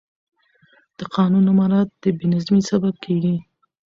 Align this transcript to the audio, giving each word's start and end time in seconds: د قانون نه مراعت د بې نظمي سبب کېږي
د 0.97 0.99
قانون 1.15 1.43
نه 1.47 1.53
مراعت 1.59 1.89
د 2.01 2.03
بې 2.17 2.25
نظمي 2.33 2.61
سبب 2.71 2.93
کېږي 3.05 3.35